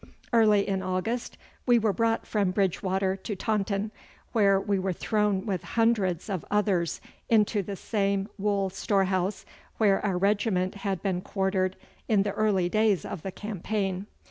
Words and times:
Early 0.33 0.67
in 0.67 0.81
August 0.81 1.37
we 1.67 1.77
were 1.77 1.93
brought 1.93 2.25
from 2.25 2.49
Bridgewater 2.49 3.15
to 3.17 3.35
Taunton, 3.35 3.91
where 4.31 4.59
we 4.59 4.79
were 4.79 4.93
thrown 4.93 5.45
with 5.45 5.61
hundreds 5.61 6.27
of 6.27 6.43
others 6.49 7.01
into 7.29 7.61
the 7.61 7.75
same 7.75 8.27
wool 8.39 8.71
storehouse 8.71 9.45
where 9.77 10.03
our 10.03 10.17
regiment 10.17 10.73
had 10.73 11.03
been 11.03 11.21
quartered 11.21 11.75
in 12.07 12.23
the 12.23 12.31
early 12.33 12.67
days 12.67 13.05
of 13.05 13.21
the 13.21 13.31
campaign. 13.31 14.07